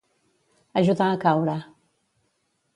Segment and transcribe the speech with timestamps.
[0.81, 1.59] Ajudar a caure.